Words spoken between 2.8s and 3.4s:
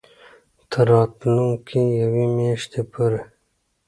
پورې